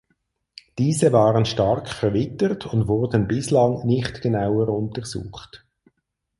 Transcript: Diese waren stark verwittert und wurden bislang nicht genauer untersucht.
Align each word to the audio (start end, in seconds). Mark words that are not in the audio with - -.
Diese 0.79 1.13
waren 1.13 1.45
stark 1.45 1.87
verwittert 1.87 2.65
und 2.65 2.87
wurden 2.87 3.27
bislang 3.27 3.85
nicht 3.85 4.23
genauer 4.23 4.69
untersucht. 4.69 5.63